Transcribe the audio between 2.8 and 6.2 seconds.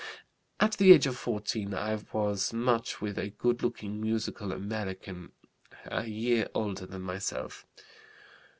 with a good looking, musical American, a